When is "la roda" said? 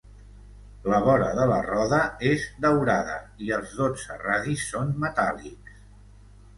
1.51-2.01